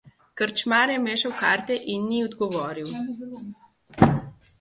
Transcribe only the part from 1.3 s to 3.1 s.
karte in ni odgovoril.